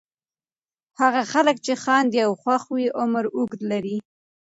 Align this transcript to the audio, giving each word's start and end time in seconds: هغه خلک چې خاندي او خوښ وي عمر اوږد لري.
هغه 1.01 1.21
خلک 1.33 1.55
چې 1.65 1.73
خاندي 1.83 2.19
او 2.27 2.31
خوښ 2.41 2.63
وي 2.73 2.87
عمر 2.99 3.25
اوږد 3.37 3.61
لري. 3.71 3.97